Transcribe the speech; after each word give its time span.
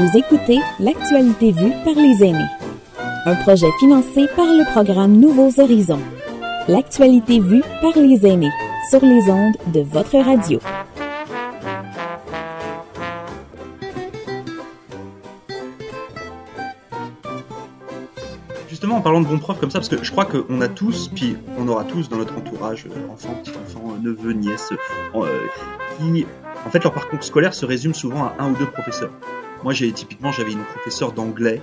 Vous 0.00 0.16
écoutez 0.16 0.58
L'actualité 0.78 1.52
vue 1.52 1.72
par 1.84 1.92
les 1.94 2.24
aînés. 2.24 2.48
Un 3.26 3.34
projet 3.34 3.70
financé 3.78 4.28
par 4.34 4.46
le 4.46 4.64
programme 4.72 5.12
Nouveaux 5.12 5.60
Horizons. 5.60 6.00
L'actualité 6.68 7.38
vue 7.38 7.62
par 7.82 7.94
les 7.96 8.26
aînés 8.26 8.50
sur 8.88 9.04
les 9.04 9.30
ondes 9.30 9.56
de 9.66 9.80
votre 9.80 10.16
radio. 10.16 10.58
Justement, 18.70 18.96
en 18.96 19.02
parlant 19.02 19.20
de 19.20 19.26
bons 19.26 19.38
profs 19.38 19.60
comme 19.60 19.70
ça, 19.70 19.80
parce 19.80 19.90
que 19.90 20.02
je 20.02 20.10
crois 20.10 20.24
qu'on 20.24 20.62
a 20.62 20.68
tous, 20.68 21.10
puis 21.14 21.36
on 21.58 21.68
aura 21.68 21.84
tous 21.84 22.08
dans 22.08 22.16
notre 22.16 22.38
entourage, 22.38 22.86
euh, 22.86 23.12
enfants, 23.12 23.38
petits-enfants, 23.44 23.96
euh, 23.96 24.02
neveux, 24.02 24.32
nièces, 24.32 24.72
euh, 25.14 25.46
qui, 25.98 26.26
en 26.66 26.70
fait, 26.70 26.82
leur 26.82 26.94
parcours 26.94 27.22
scolaire 27.22 27.52
se 27.52 27.66
résume 27.66 27.92
souvent 27.92 28.24
à 28.24 28.36
un 28.38 28.52
ou 28.52 28.56
deux 28.56 28.64
professeurs. 28.64 29.10
Moi, 29.62 29.74
typiquement, 29.74 30.32
j'avais 30.32 30.52
une 30.52 30.64
professeure 30.64 31.12
d'anglais 31.12 31.62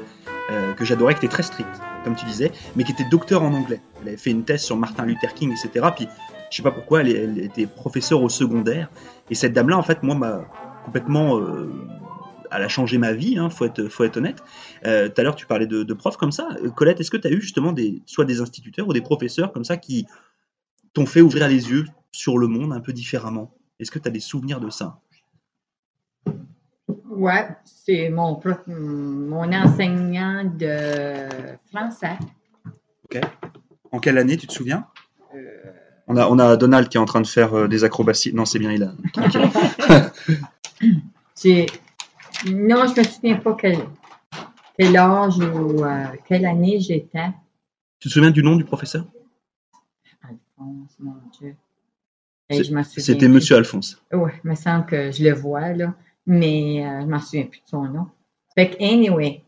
euh, 0.52 0.74
que 0.74 0.86
j'adorais, 0.86 1.14
qui 1.14 1.26
était 1.26 1.34
très 1.34 1.44
stricte, 1.44 1.82
comme 2.04 2.16
tu 2.16 2.26
disais, 2.26 2.52
mais 2.76 2.84
qui 2.84 2.92
était 2.92 3.08
docteur 3.10 3.42
en 3.44 3.54
anglais. 3.54 3.82
Elle 4.02 4.10
avait 4.10 4.18
fait 4.18 4.30
une 4.30 4.44
thèse 4.44 4.62
sur 4.62 4.78
Martin 4.78 5.06
Luther 5.06 5.34
King, 5.34 5.52
etc. 5.52 5.88
Puis, 5.96 6.08
je 6.52 6.58
sais 6.58 6.64
pas 6.64 6.72
pourquoi, 6.72 7.02
elle, 7.02 7.40
était 7.40 7.66
professeure 7.66 8.22
au 8.22 8.30
secondaire. 8.30 8.90
Et 9.30 9.36
cette 9.36 9.54
dame-là, 9.54 9.78
en 9.78 9.84
fait, 9.84 10.04
moi, 10.04 10.16
m'a 10.16 10.46
complètement, 10.86 11.40
euh, 11.40 11.70
elle 12.52 12.62
a 12.62 12.68
changé 12.68 12.98
ma 12.98 13.14
vie. 13.14 13.38
Hein, 13.38 13.50
faut 13.50 13.66
être, 13.66 13.88
faut 13.90 14.04
être 14.04 14.18
honnête. 14.18 14.44
Euh, 14.86 15.10
Tout 15.10 15.20
à 15.20 15.24
l'heure, 15.24 15.36
tu 15.36 15.48
parlais 15.48 15.68
de, 15.68 15.84
de 15.84 15.94
profs 15.94 16.18
comme 16.18 16.32
ça. 16.32 16.50
Colette, 16.76 17.02
est-ce 17.02 17.12
que 17.12 17.18
tu 17.18 17.28
as 17.28 17.32
eu 17.32 17.42
justement 17.42 17.74
des, 17.74 18.02
soit 18.06 18.26
des 18.26 18.42
instituteurs 18.42 18.88
ou 18.88 18.94
des 18.94 19.02
professeurs 19.02 19.52
comme 19.52 19.66
ça 19.66 19.76
qui 19.76 20.06
t'ont 20.94 21.08
fait 21.08 21.22
ouvrir 21.22 21.48
les 21.48 21.70
yeux 21.70 21.86
sur 22.12 22.38
le 22.38 22.48
monde 22.48 22.74
un 22.74 22.80
peu 22.80 22.94
différemment? 22.94 23.54
Est-ce 23.80 23.92
que 23.92 24.00
tu 24.00 24.08
as 24.08 24.12
des 24.12 24.20
souvenirs 24.20 24.60
de 24.60 24.70
ça? 24.70 25.00
Ouais, 27.18 27.48
c'est 27.66 28.10
mon 28.10 28.40
mon 28.68 29.52
enseignant 29.52 30.44
de 30.44 31.28
français. 31.72 32.16
Ok. 33.06 33.20
En 33.92 33.98
quelle 34.00 34.20
année, 34.20 34.38
tu 34.38 34.46
te 34.46 34.54
souviens? 34.54 34.86
Euh, 35.34 35.40
on 36.06 36.16
a, 36.16 36.28
on 36.28 36.38
a 36.38 36.56
Donald 36.58 36.90
qui 36.90 36.98
est 36.98 37.00
en 37.00 37.06
train 37.06 37.22
de 37.22 37.28
faire 37.28 37.56
euh, 37.56 37.68
des 37.68 37.84
acrobaties. 37.84 38.34
Non, 38.36 38.46
c'est 38.46 38.60
bien, 38.60 38.72
il 38.72 38.84
a. 38.84 38.94
Non, 42.46 42.86
je 42.86 43.00
me 43.00 43.04
souviens 43.04 43.38
pas 43.38 43.56
quel, 43.60 43.80
quel 44.78 44.96
âge 44.96 45.40
ou 45.40 45.84
euh, 45.84 46.06
quelle 46.28 46.46
année 46.46 46.80
j'étais. 46.80 47.30
tu 48.00 48.10
te 48.10 48.14
souviens 48.14 48.30
du 48.30 48.44
nom 48.44 48.56
du 48.56 48.64
professeur? 48.64 49.06
Alphonse, 50.22 50.96
mon 51.00 51.16
Dieu. 51.40 51.56
C'était. 52.96 53.28
Monsieur 53.28 53.56
Alphonse. 53.56 54.04
Oui, 54.14 54.32
il 54.44 54.50
me 54.52 54.56
semble 54.56 54.86
que 54.86 55.12
je 55.12 55.24
le 55.24 55.34
vois, 55.34 55.74
là, 55.74 55.96
mais 56.28 56.86
euh, 56.86 57.02
je 57.02 57.06
ne 57.06 57.12
me 57.12 57.20
souviens 57.20 57.46
plus 57.46 57.62
de 57.62 57.68
son 57.68 57.84
nom. 57.86 58.08
Fait 58.54 58.70
que, 58.70 58.84
anyway, 58.84 59.44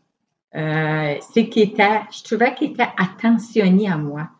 euh, 0.56 1.14
c'est 1.32 1.48
qu'il 1.48 1.62
était, 1.62 2.00
je 2.10 2.24
trouvais 2.24 2.54
qu'il 2.54 2.72
était 2.72 2.88
attentionné 2.96 3.88
à 3.88 3.98
moi. 3.98 4.30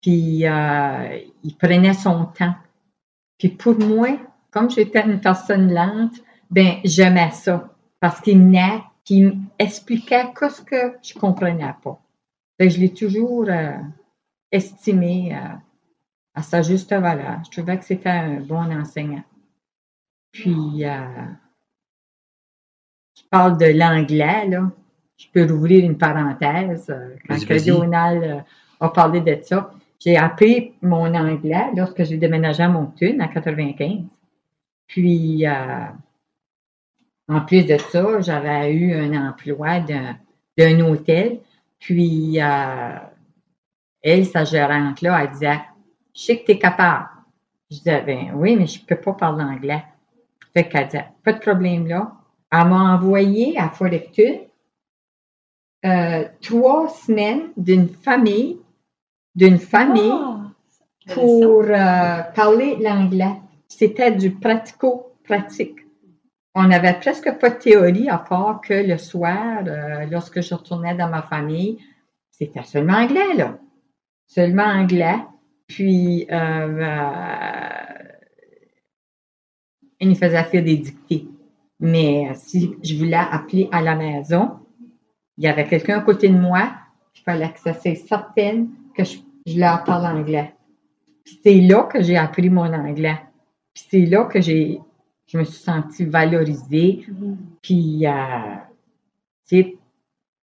Puis, 0.00 0.46
euh, 0.46 1.18
il 1.42 1.56
prenait 1.56 1.92
son 1.92 2.24
temps. 2.26 2.54
Puis, 3.38 3.50
pour 3.50 3.78
moi, 3.78 4.18
comme 4.50 4.70
j'étais 4.70 5.04
une 5.04 5.20
personne 5.20 5.72
lente, 5.72 6.14
ben, 6.50 6.78
j'aimais 6.84 7.30
ça. 7.30 7.68
Parce 8.00 8.20
qu'il 8.20 8.38
venait, 8.38 8.82
puis 9.04 9.32
m'expliquait 9.58 10.32
ce 10.50 10.62
que 10.62 10.96
je 11.02 11.14
comprenais 11.14 11.74
pas. 11.82 12.00
Fait 12.58 12.68
que 12.68 12.74
je 12.74 12.80
l'ai 12.80 12.92
toujours 12.92 13.46
euh, 13.48 13.76
estimé 14.52 15.36
à 16.34 16.42
sa 16.42 16.62
juste 16.62 16.92
valeur. 16.92 17.42
Je 17.44 17.50
trouvais 17.50 17.78
que 17.78 17.84
c'était 17.84 18.10
un 18.10 18.40
bon 18.40 18.72
enseignant. 18.72 19.24
Puis, 20.32 20.84
je 23.16 23.22
parle 23.30 23.58
de 23.58 23.66
l'anglais, 23.66 24.46
là. 24.48 24.70
Je 25.16 25.26
peux 25.32 25.50
rouvrir 25.52 25.84
une 25.84 25.96
parenthèse. 25.96 26.90
euh, 26.90 27.14
Quand 27.28 27.34
Vas-y, 27.34 27.46
que 27.46 27.54
vas-y. 27.54 27.66
Donald 27.66 28.24
euh, 28.24 28.40
a 28.80 28.88
parlé 28.88 29.20
de 29.20 29.38
ça, 29.42 29.72
j'ai 30.00 30.16
appris 30.16 30.74
mon 30.82 31.14
anglais 31.14 31.66
lorsque 31.76 32.02
j'ai 32.04 32.16
déménagé 32.16 32.62
à 32.64 32.68
Moncton 32.68 33.18
en 33.20 33.28
95. 33.28 34.02
Puis, 34.88 35.46
euh, 35.46 35.52
en 37.28 37.40
plus 37.42 37.64
de 37.64 37.78
ça, 37.78 38.20
j'avais 38.20 38.72
eu 38.74 38.92
un 38.94 39.28
emploi 39.28 39.80
d'un 39.80 40.16
d'un 40.58 40.80
hôtel. 40.80 41.40
Puis, 41.80 42.40
euh, 42.40 42.96
elle, 44.02 44.26
sa 44.26 44.44
gérante-là, 44.44 45.22
elle 45.22 45.30
disait 45.30 45.60
Je 46.14 46.20
sais 46.22 46.38
que 46.40 46.46
tu 46.46 46.52
es 46.52 46.58
capable. 46.58 47.06
Je 47.70 47.76
disais 47.78 48.02
Ben 48.02 48.32
oui, 48.34 48.56
mais 48.56 48.66
je 48.66 48.80
ne 48.80 48.86
peux 48.86 48.96
pas 48.96 49.12
parler 49.14 49.44
anglais. 49.44 49.84
Fait 50.52 50.68
qu'elle 50.68 50.86
disait 50.86 51.06
Pas 51.24 51.32
de 51.34 51.38
problème 51.40 51.86
là. 51.86 52.12
Elle 52.50 52.68
m'a 52.68 52.94
envoyé 52.94 53.58
à 53.58 53.68
Fredericton 53.68 54.40
euh, 55.84 56.24
trois 56.40 56.88
semaines 56.88 57.50
d'une 57.56 57.88
famille, 57.88 58.58
d'une 59.34 59.58
famille 59.58 60.12
Ah, 60.12 60.50
pour 61.12 61.62
euh, 61.64 62.22
parler 62.34 62.76
l'anglais. 62.80 63.36
C'était 63.68 64.12
du 64.12 64.30
pratico-pratique. 64.30 65.80
On 66.54 66.64
n'avait 66.64 66.94
presque 66.94 67.38
pas 67.38 67.50
de 67.50 67.58
théorie 67.58 68.08
à 68.08 68.18
part 68.18 68.60
que 68.60 68.74
le 68.74 68.96
soir, 68.96 69.64
euh, 69.66 70.06
lorsque 70.06 70.40
je 70.40 70.54
retournais 70.54 70.94
dans 70.94 71.08
ma 71.08 71.22
famille, 71.22 71.78
c'était 72.30 72.62
seulement 72.62 72.94
anglais, 72.94 73.34
là. 73.36 73.58
Seulement 74.26 74.64
anglais. 74.64 75.18
Puis, 75.66 76.26
euh, 76.30 76.84
il 80.00 80.08
nous 80.08 80.14
faisait 80.14 80.44
faire 80.44 80.62
des 80.62 80.76
dictées. 80.76 81.26
Mais 81.84 82.30
si 82.34 82.74
je 82.82 82.96
voulais 82.96 83.14
appeler 83.14 83.68
à 83.70 83.82
la 83.82 83.94
maison, 83.94 84.52
il 85.36 85.44
y 85.44 85.48
avait 85.48 85.66
quelqu'un 85.66 85.98
à 85.98 86.00
côté 86.00 86.30
de 86.30 86.38
moi, 86.38 86.72
il 87.14 87.20
fallait 87.20 87.52
que 87.52 87.60
ça 87.60 87.74
soit 87.74 87.94
certaine 87.94 88.70
que 88.96 89.04
je, 89.04 89.18
je 89.44 89.60
leur 89.60 89.84
parle 89.84 90.06
anglais. 90.06 90.54
Puis 91.26 91.38
c'est 91.42 91.60
là 91.60 91.82
que 91.82 92.02
j'ai 92.02 92.16
appris 92.16 92.48
mon 92.48 92.72
anglais. 92.72 93.20
Puis 93.74 93.84
c'est 93.90 94.06
là 94.06 94.24
que 94.24 94.40
j'ai, 94.40 94.80
je 95.26 95.36
me 95.36 95.44
suis 95.44 95.62
sentie 95.62 96.06
valorisée. 96.06 97.04
Puis, 97.60 98.06
euh, 98.06 98.54
tu 99.46 99.56
sais, 99.56 99.76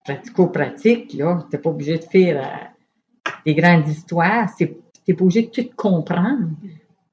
pratico-pratique, 0.04 1.14
là, 1.14 1.46
t'es 1.50 1.56
pas 1.56 1.70
obligé 1.70 1.96
de 1.96 2.04
faire 2.04 2.44
euh, 2.44 3.32
des 3.46 3.54
grandes 3.54 3.88
histoires. 3.88 4.50
C'est, 4.58 4.76
t'es 5.06 5.14
pas 5.14 5.24
obligé 5.24 5.44
de 5.46 5.50
tout 5.50 5.70
comprendre. 5.74 6.50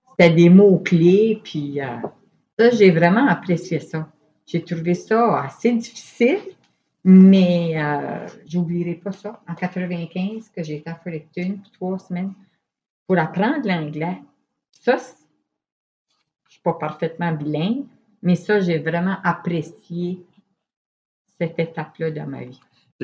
C'était 0.09 0.35
des 0.35 0.49
mots-clés, 0.49 1.39
puis 1.45 1.79
euh, 1.79 1.95
ça, 2.59 2.71
j'ai 2.71 2.91
vraiment 2.91 3.25
apprécié 3.25 3.79
ça. 3.79 4.09
J'ai 4.47 4.63
trouvé 4.63 4.93
ça 4.93 5.41
assez 5.41 5.73
difficile, 5.73 6.39
mais 7.03 7.73
euh, 7.75 8.27
j'oublierai 8.45 8.95
pas 8.95 9.11
ça. 9.11 9.41
En 9.47 9.53
95, 9.53 10.49
que 10.55 10.63
j'ai 10.63 10.77
été 10.77 10.89
à 10.89 10.95
Fredericton 10.95 11.59
pour 11.61 11.71
trois 11.71 11.99
semaines 11.99 12.33
pour 13.05 13.17
apprendre 13.17 13.67
l'anglais. 13.67 14.21
Ça, 14.71 14.97
je 16.47 16.53
suis 16.53 16.61
pas 16.61 16.73
parfaitement 16.73 17.33
bilingue, 17.33 17.85
mais 18.21 18.35
ça, 18.35 18.61
j'ai 18.61 18.79
vraiment 18.79 19.17
apprécié 19.23 20.25
cette 21.37 21.59
étape-là 21.59 22.11
de 22.11 22.21
ma 22.21 22.45
vie. 22.45 22.61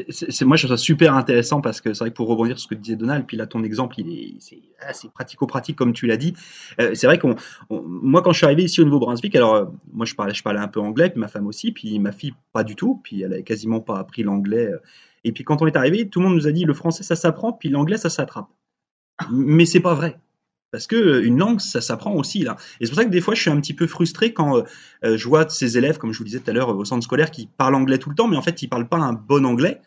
C'est- 0.10 0.44
moi, 0.46 0.58
je 0.58 0.66
trouve 0.66 0.76
ça 0.76 0.84
super 0.84 1.14
intéressant 1.16 1.62
parce 1.62 1.80
que 1.80 1.94
c'est 1.94 2.00
vrai 2.04 2.10
que 2.10 2.16
pour 2.16 2.28
rebondir 2.28 2.58
sur 2.58 2.64
ce 2.70 2.76
que 2.76 2.80
disait 2.82 2.96
Donald, 2.96 3.26
puis 3.28 3.38
là, 3.38 3.46
ton 3.46 3.64
exemple, 3.64 4.00
il 4.00 4.10
est, 4.12 4.36
c'est 4.40 4.60
assez 4.80 5.08
pratico-pratique 5.10 5.76
comme 5.76 5.94
tu 5.94 6.08
l'as 6.08 6.18
dit. 6.18 6.34
Euh, 6.82 6.96
c'est 6.96 7.06
vrai 7.06 7.20
qu'on, 7.20 7.36
on- 7.70 7.84
moi, 7.84 8.24
quand 8.24 8.32
je 8.32 8.38
suis 8.38 8.46
arrivé 8.46 8.64
ici 8.64 8.82
au 8.82 8.86
Nouveau-Brunswick, 8.86 9.36
alors 9.36 9.54
euh, 9.54 9.66
moi, 9.92 10.06
je 10.08 10.16
parlais, 10.16 10.34
je 10.34 10.42
parlais 10.42 10.60
un 10.60 10.68
peu 10.68 10.80
anglais, 10.80 11.12
puis 11.12 11.20
ma 11.20 11.28
femme 11.28 11.46
aussi, 11.46 11.72
puis 11.72 12.00
ma 12.00 12.12
fille 12.12 12.34
pas 12.54 12.64
du 12.64 12.76
tout, 12.76 13.02
puis 13.04 13.22
elle 13.22 13.34
avait 13.34 13.44
quasiment 13.44 13.82
pas 13.82 14.00
appris 14.00 14.24
l'anglais. 14.24 14.66
euh. 14.72 14.80
Et 15.26 15.32
puis 15.32 15.44
quand 15.44 15.62
on 15.62 15.68
est 15.68 15.76
arrivé, 15.78 16.10
tout 16.10 16.20
le 16.22 16.26
monde 16.28 16.36
nous 16.36 16.48
a 16.48 16.52
dit 16.52 16.66
le 16.66 16.74
français 16.74 17.04
ça 17.04 17.16
s'apprend, 17.16 17.54
puis 17.54 17.70
l'anglais 17.70 17.98
ça 17.98 18.10
s'attrape. 18.10 18.48
Mais 19.32 19.66
c'est 19.66 19.82
pas 19.82 19.96
vrai. 19.96 20.20
Parce 20.74 20.88
que 20.88 20.96
euh, 20.98 21.24
une 21.24 21.38
langue, 21.38 21.62
ça 21.62 21.80
s'apprend 21.80 22.14
aussi 22.16 22.40
là. 22.44 22.58
Et 22.82 22.86
c'est 22.86 22.90
pour 22.92 22.98
ça 22.98 23.06
que 23.06 23.12
des 23.12 23.22
fois, 23.22 23.36
je 23.36 23.42
suis 23.42 23.50
un 23.52 23.62
petit 23.62 23.74
peu 23.76 23.88
frustré 23.88 24.34
quand 24.34 24.58
euh, 24.58 24.64
euh, 25.06 25.16
je 25.18 25.28
vois 25.30 25.48
ces 25.48 25.78
élèves, 25.78 25.98
comme 26.00 26.12
je 26.12 26.18
vous 26.18 26.24
disais 26.26 26.40
tout 26.40 26.50
à 26.50 26.54
l'heure, 26.54 26.70
au 26.76 26.84
centre 26.84 27.04
scolaire, 27.04 27.30
qui 27.32 27.48
parlent 27.48 27.76
anglais 27.76 28.00
tout 28.00 28.10
le 28.10 28.16
temps, 28.16 28.28
mais 28.28 28.36
en 28.38 28.42
fait, 28.42 28.62
ils 28.64 28.68
parlent 28.68 28.90
pas 28.90 28.98
un 28.98 29.14
bon 29.14 29.46
anglais, 29.46 29.80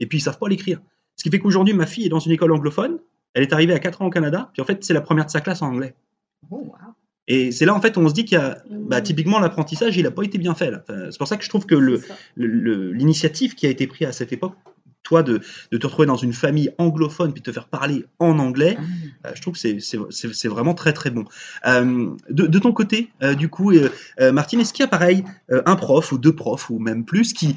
et 0.00 0.06
puis 0.06 0.18
ils 0.18 0.20
savent 0.20 0.38
pas 0.38 0.48
l'écrire. 0.48 0.80
Ce 1.16 1.22
qui 1.22 1.30
fait 1.30 1.38
qu'aujourd'hui, 1.38 1.72
ma 1.74 1.86
fille 1.86 2.04
est 2.06 2.10
dans 2.10 2.18
une 2.18 2.32
école 2.32 2.52
anglophone. 2.52 2.98
Elle 3.34 3.44
est 3.44 3.52
arrivée 3.54 3.72
à 3.72 3.78
4 3.78 4.02
ans 4.02 4.06
au 4.06 4.10
Canada, 4.10 4.50
puis 4.52 4.60
en 4.60 4.64
fait, 4.66 4.84
c'est 4.84 4.92
la 4.92 5.00
première 5.00 5.24
de 5.26 5.30
sa 5.30 5.40
classe 5.40 5.62
en 5.62 5.68
anglais. 5.68 5.94
Oh, 6.50 6.56
wow. 6.56 6.72
Et 7.28 7.52
c'est 7.52 7.64
là, 7.64 7.74
en 7.74 7.80
fait, 7.80 7.96
on 7.96 8.08
se 8.08 8.12
dit 8.12 8.24
qu'il 8.24 8.36
y 8.36 8.40
a, 8.40 8.58
bah, 8.68 9.00
typiquement, 9.00 9.38
l'apprentissage, 9.38 9.96
il 9.96 10.02
n'a 10.02 10.10
pas 10.10 10.24
été 10.24 10.38
bien 10.38 10.54
fait. 10.56 10.72
Enfin, 10.74 11.06
c'est 11.10 11.18
pour 11.18 11.28
ça 11.28 11.36
que 11.36 11.44
je 11.44 11.48
trouve 11.48 11.66
que 11.66 11.76
le, 11.76 11.98
c'est 11.98 12.08
ça. 12.08 12.14
le- 12.34 12.48
le- 12.48 12.92
l'initiative 12.92 13.54
qui 13.54 13.66
a 13.66 13.70
été 13.70 13.86
prise 13.86 14.08
à 14.08 14.12
cette 14.12 14.32
époque, 14.32 14.54
toi, 15.12 15.22
de, 15.22 15.40
de 15.70 15.76
te 15.76 15.86
retrouver 15.86 16.06
dans 16.06 16.16
une 16.16 16.32
famille 16.32 16.70
anglophone 16.78 17.32
puis 17.34 17.42
de 17.42 17.44
te 17.50 17.52
faire 17.52 17.66
parler 17.68 18.06
en 18.18 18.38
anglais, 18.38 18.78
Ah. 18.78 19.28
euh, 19.28 19.30
je 19.34 19.42
trouve 19.42 19.54
que 19.54 19.60
c'est, 19.60 20.48
vraiment 20.48 20.72
très 20.74 20.94
très 20.94 21.10
bon. 21.10 21.24
Euh, 21.66 22.08
de, 22.30 22.46
de 22.46 22.58
ton 22.58 22.72
côté, 22.72 23.10
euh, 23.22 23.34
du 23.34 23.48
coup, 23.50 23.72
Martine, 24.32 24.60
est-ce 24.60 24.72
qu'il 24.72 24.82
y 24.82 24.86
a 24.86 24.88
pareil 24.88 25.22
un 25.50 25.76
prof 25.76 26.12
ou 26.12 26.18
deux 26.18 26.34
profs 26.34 26.70
ou 26.70 26.78
même 26.78 27.04
plus 27.04 27.34
qui, 27.34 27.56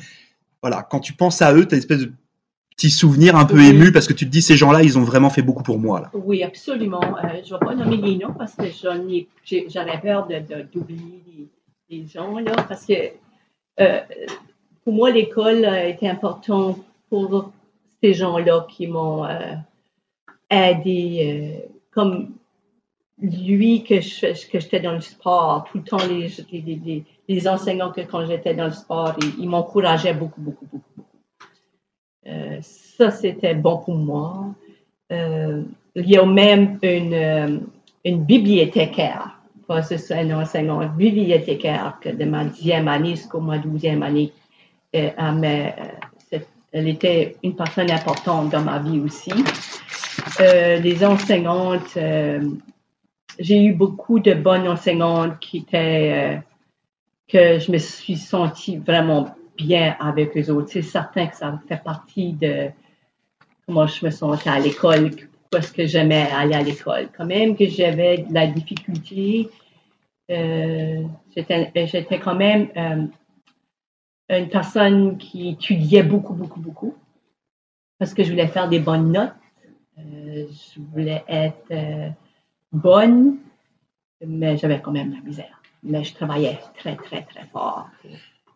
voilà, 0.61 0.83
quand 0.83 0.99
tu 0.99 1.13
penses 1.13 1.41
à 1.41 1.53
eux, 1.53 1.65
tu 1.65 1.75
as 1.75 1.77
une 1.77 1.79
espèce 1.79 1.99
de 2.01 2.11
petit 2.75 2.89
souvenir 2.89 3.37
un 3.37 3.45
peu 3.45 3.55
Oui. 3.55 3.67
ému 3.69 3.93
parce 3.93 4.05
que 4.05 4.11
tu 4.13 4.25
te 4.25 4.29
dis 4.31 4.41
ces 4.41 4.57
gens-là, 4.57 4.83
ils 4.83 4.97
ont 4.97 5.03
vraiment 5.03 5.29
fait 5.29 5.41
beaucoup 5.41 5.63
pour 5.63 5.79
moi 5.79 6.01
là. 6.01 6.11
Oui, 6.13 6.43
absolument. 6.43 6.99
Euh, 7.03 7.39
je 7.45 7.53
ne 7.53 7.59
vais 7.59 7.65
pas 7.65 7.73
nommer 7.75 7.95
les 7.97 8.17
noms 8.17 8.33
parce 8.33 8.53
que 8.55 8.65
j'avais 9.45 9.97
peur 10.01 10.27
de, 10.27 10.35
de- 10.39 10.67
d'oublier 10.73 11.49
les, 11.89 12.05
gens, 12.05 12.37
là, 12.39 12.51
parce 12.67 12.85
que 12.85 12.93
euh, 13.79 13.99
pour 14.83 14.93
moi, 14.93 15.09
l'école 15.09 15.63
été 15.87 16.09
importante 16.09 16.77
pour 17.09 17.51
ces 18.01 18.13
gens-là 18.13 18.65
qui 18.69 18.87
m'ont 18.87 19.25
euh, 19.25 19.55
aidé, 20.49 21.63
euh, 21.65 21.67
comme 21.91 22.33
lui 23.21 23.83
que 23.83 24.01
je 24.01 24.49
que 24.51 24.59
j'étais 24.59 24.81
dans 24.81 24.93
le 24.93 25.01
sport, 25.01 25.65
tout 25.71 25.77
le 25.77 25.83
temps 25.83 26.05
les, 26.07 27.03
les, 27.27 27.47
enseignants 27.47 27.91
que 27.91 28.01
quand 28.01 28.25
j'étais 28.25 28.53
dans 28.53 28.65
le 28.65 28.71
sport, 28.71 29.15
ils, 29.21 29.43
ils 29.43 29.49
m'encourageaient 29.49 30.13
beaucoup, 30.13 30.41
beaucoup, 30.41 30.65
beaucoup. 30.65 30.91
beaucoup. 30.97 31.09
Euh, 32.27 32.57
ça, 32.61 33.11
c'était 33.11 33.55
bon 33.55 33.77
pour 33.77 33.95
moi. 33.95 34.53
Il 35.09 36.09
y 36.09 36.17
a 36.17 36.25
même 36.25 36.77
une, 36.83 37.61
une 38.03 38.23
bibliothécaire, 38.23 39.39
pas 39.67 39.81
c'est 39.81 40.13
un 40.13 40.39
enseignant, 40.39 40.81
une 40.81 40.89
bibliothécaire 40.89 41.97
que 42.01 42.09
de 42.09 42.25
ma 42.25 42.45
dixième 42.45 42.87
année 42.87 43.15
jusqu'au 43.15 43.39
ma 43.39 43.57
douzième 43.57 44.03
année, 44.03 44.31
elle, 44.91 45.13
m'a- 45.17 45.73
elle 46.75 46.89
était 46.89 47.37
une 47.41 47.55
personne 47.55 47.89
importante 47.89 48.49
dans 48.49 48.61
ma 48.61 48.79
vie 48.79 48.99
aussi. 48.99 49.31
Euh, 50.41 50.77
les 50.79 51.05
enseignantes, 51.05 51.95
euh, 51.95 52.49
j'ai 53.39 53.63
eu 53.63 53.71
beaucoup 53.71 54.19
de 54.19 54.33
bonnes 54.33 54.67
enseignantes 54.67 55.39
qui 55.39 55.59
étaient, 55.59 56.35
euh, 56.35 56.37
que 57.29 57.59
je 57.59 57.71
me 57.71 57.77
suis 57.77 58.17
sentie 58.17 58.75
vraiment 58.75 59.33
bien 59.57 59.95
avec 60.01 60.35
eux 60.35 60.51
autres. 60.51 60.67
C'est 60.69 60.81
certain 60.81 61.27
que 61.27 61.37
ça 61.37 61.57
fait 61.65 61.81
partie 61.81 62.33
de 62.33 62.67
comment 63.65 63.87
je 63.87 64.05
me 64.05 64.11
sentais 64.11 64.49
à 64.49 64.59
l'école, 64.59 65.11
parce 65.51 65.71
que 65.71 65.85
j'aimais 65.85 66.27
aller 66.35 66.55
à 66.55 66.61
l'école. 66.61 67.07
Quand 67.17 67.25
même 67.25 67.55
que 67.55 67.67
j'avais 67.67 68.17
de 68.17 68.33
la 68.33 68.47
difficulté, 68.47 69.49
euh, 70.29 71.03
j'étais 71.37 72.19
quand 72.19 72.35
même 72.35 72.67
euh, 72.75 73.05
une 74.29 74.49
personne 74.49 75.17
qui 75.17 75.49
étudiait 75.49 76.03
beaucoup, 76.03 76.33
beaucoup, 76.33 76.59
beaucoup, 76.59 76.95
parce 77.99 78.13
que 78.13 78.23
je 78.23 78.29
voulais 78.31 78.47
faire 78.47 78.67
des 78.69 78.79
bonnes 78.79 79.11
notes. 79.11 79.33
Euh, 79.97 80.45
je 80.75 80.81
voulais 80.91 81.23
être 81.27 81.71
euh, 81.71 82.09
bonne, 82.71 83.37
mais 84.25 84.57
j'avais 84.57 84.81
quand 84.81 84.91
même 84.91 85.13
la 85.13 85.21
misère. 85.21 85.61
Mais 85.83 86.03
je 86.03 86.13
travaillais 86.13 86.59
très, 86.77 86.95
très, 86.95 87.23
très 87.23 87.45
fort. 87.53 87.87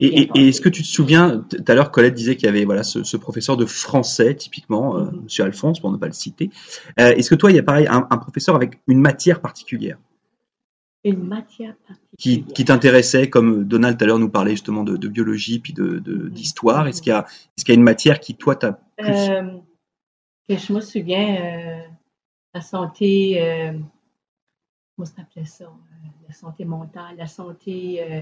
Et, 0.02 0.22
et- 0.22 0.26
Bien 0.26 0.34
et 0.36 0.48
est-ce 0.50 0.62
que 0.62 0.70
tu 0.70 0.82
te 0.82 0.88
souviens, 0.88 1.46
tout 1.50 1.64
à 1.68 1.76
l'heure 1.76 1.92
Colette 1.92 2.14
disait 2.16 2.36
qu'il 2.36 2.46
y 2.46 2.50
avait 2.50 2.66
voilà 2.66 2.84
ce, 2.84 3.04
ce 3.04 3.18
professeur 3.18 3.56
de 3.58 3.66
français 3.66 4.34
typiquement, 4.36 4.98
euh, 4.98 5.04
Mhm. 5.06 5.22
Monsieur 5.24 5.44
Alphonse 5.44 5.80
pour 5.80 5.92
ne 5.92 5.98
pas 5.98 6.08
le 6.08 6.14
citer. 6.14 6.50
Euh, 7.00 7.14
est-ce 7.16 7.30
que 7.30 7.36
toi 7.36 7.52
il 7.52 7.56
y 7.56 7.60
a 7.60 7.64
pareil 7.64 7.88
un, 7.88 8.08
un 8.10 8.18
professeur 8.18 8.56
avec 8.56 8.80
une 8.88 9.00
matière 9.00 9.42
particulière? 9.42 9.98
Une 11.06 11.24
matière 11.24 11.76
qui, 12.18 12.40
particulière. 12.40 12.54
qui 12.54 12.66
t'intéressait, 12.66 13.30
comme 13.30 13.64
Donald 13.64 13.98
tout 13.98 14.04
à 14.04 14.08
l'heure 14.08 14.20
nous 14.20 14.30
parlait 14.30 14.52
justement 14.52 14.84
de, 14.84 14.98
de 14.98 15.08
biologie 15.08 15.60
puis 15.60 15.74
de 15.74 16.00
de- 16.00 16.28
d'histoire. 16.30 16.88
Est-ce 16.88 17.02
qu'il 17.02 17.12
y 17.12 17.16
a 17.16 17.26
est-ce 17.58 17.64
qu'il 17.64 17.74
y 17.74 17.78
a 17.78 17.80
une 17.80 17.84
matière 17.86 18.20
qui 18.20 18.36
toi 18.36 18.56
t'a 18.56 18.74
plus 18.98 19.08
Euh, 19.30 19.44
que 20.50 20.58
je 20.58 20.74
me 20.74 20.82
souviens, 20.82 21.36
euh, 21.42 21.82
la 22.54 22.62
santé, 22.62 23.42
euh, 23.42 23.74
comment 24.96 25.06
ça 25.06 25.16
s'appelait 25.18 25.46
ça? 25.46 25.66
euh, 25.66 26.08
la 26.28 26.34
santé 26.34 26.66
mentale, 26.66 27.16
la 27.18 27.28
santé 27.28 28.04
euh, 28.04 28.22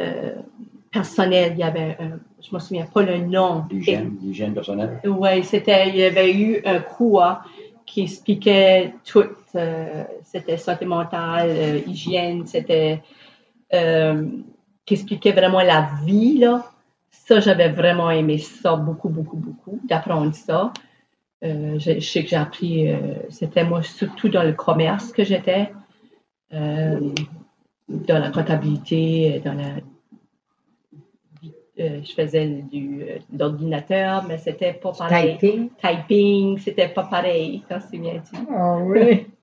euh, 0.00 0.34
personnelle. 0.90 1.52
Il 1.52 1.60
y 1.60 1.62
avait, 1.62 1.96
un- 2.00 2.18
je 2.42 2.52
me 2.54 2.58
souviens 2.58 2.86
pas 2.86 3.02
le 3.02 3.18
nom. 3.18 3.64
L'hygiène, 3.70 4.54
personnelle. 4.54 5.00
Oui, 5.04 5.44
c'était, 5.44 5.88
il 5.90 5.96
y 5.96 6.02
avait 6.04 6.34
eu 6.34 6.60
un 6.64 6.80
cours 6.80 7.22
qui 7.86 8.02
expliquait 8.02 8.92
tout, 9.04 9.24
euh, 9.54 10.04
c'était 10.26 10.56
santé 10.56 10.84
mentale, 10.84 11.48
euh, 11.50 11.78
hygiène, 11.86 12.46
c'était, 12.46 13.02
euh, 13.72 14.26
qui 14.84 14.94
expliquait 14.94 15.32
vraiment 15.32 15.62
la 15.62 15.88
vie, 16.04 16.38
là. 16.38 16.70
Ça, 17.10 17.40
j'avais 17.40 17.70
vraiment 17.70 18.10
aimé 18.10 18.38
ça, 18.38 18.76
beaucoup, 18.76 19.08
beaucoup, 19.08 19.36
beaucoup, 19.36 19.80
d'apprendre 19.84 20.34
ça. 20.34 20.72
Euh, 21.44 21.78
je, 21.78 21.94
je 21.94 22.08
sais 22.08 22.22
que 22.22 22.30
j'ai 22.30 22.36
appris, 22.36 22.92
euh, 22.92 23.14
c'était 23.30 23.64
moi 23.64 23.82
surtout 23.82 24.28
dans 24.28 24.42
le 24.42 24.52
commerce 24.52 25.12
que 25.12 25.24
j'étais, 25.24 25.72
dans 26.50 28.18
la 28.18 28.30
comptabilité, 28.30 29.40
dans 29.44 29.54
la 29.54 29.76
euh, 31.78 32.00
je 32.02 32.12
faisais 32.14 32.46
du, 32.46 33.02
euh, 33.02 33.18
de 33.28 33.38
l'ordinateur, 33.38 34.24
mais 34.26 34.38
c'était 34.38 34.72
pas 34.72 34.92
pareil. 34.92 35.36
Typing. 35.36 35.68
Typing, 35.76 36.58
c'était 36.58 36.88
pas 36.88 37.04
pareil, 37.04 37.62
t'en 37.68 37.80
souviens-tu? 37.80 38.34
Ah 38.50 38.78
oui. 38.78 39.26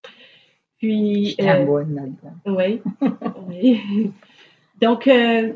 Puis, 0.83 1.25
J'étais 1.30 1.50
euh, 1.50 1.65
bonne 1.65 1.95
là-dedans. 1.95 2.57
oui, 2.57 2.81
oui. 3.47 4.12
Donc, 4.81 5.07
euh, 5.07 5.53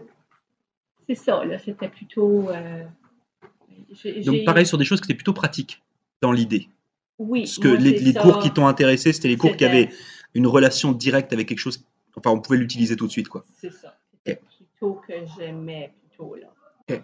c'est 1.06 1.15
ça, 1.15 1.44
là, 1.44 1.59
c'était 1.59 1.89
plutôt... 1.89 2.50
euh, 2.50 2.85
j'ai- 3.91 4.21
donc 4.21 4.45
pareil 4.45 4.65
sur 4.65 4.77
des 4.77 4.85
choses 4.85 5.01
qui 5.01 5.06
étaient 5.07 5.18
plutôt 5.18 5.33
pratiques 5.33 5.83
dans 6.21 6.31
l'idée. 6.31 6.69
oui, 7.19 7.41
Parce 7.41 7.59
que 7.59 7.68
moi, 7.68 7.77
les, 7.77 7.97
c'est 7.97 8.06
les 8.06 8.13
ça. 8.13 8.21
cours 8.21 8.39
qui 8.39 8.51
t'ont 8.51 8.68
intéressé, 8.68 9.12
c'était 9.12 9.27
les 9.27 9.35
cours 9.35 9.57
qui 9.57 9.65
avaient 9.65 9.89
une 10.33 10.47
relation 10.47 10.94
directe 10.94 11.33
avec 11.33 11.50
quelque 11.50 11.59
chose. 11.59 11.83
Enfin, 12.15 12.31
on 12.31 12.39
pouvait 12.39 12.57
l'utiliser 12.57 12.95
tout 12.95 13.07
de 13.07 13.12
suite 13.12 13.27
quoi. 13.27 13.44
C'est 13.59 13.74
ça. 13.74 13.97
C'était 14.13 14.39
plutôt 14.39 14.94
que 15.06 15.13
j'aimais 15.38 15.91
plutôt, 16.07 16.35
là. 16.35 16.47
Ok. 16.89 17.01